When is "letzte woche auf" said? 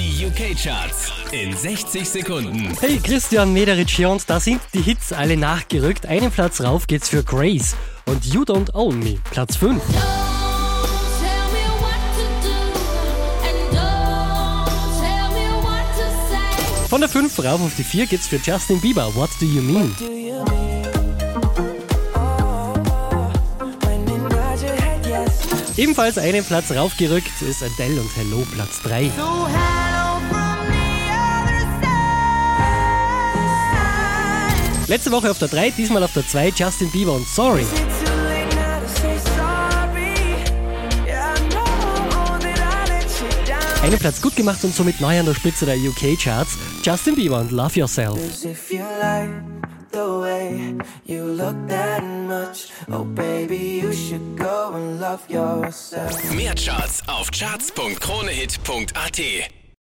34.90-35.38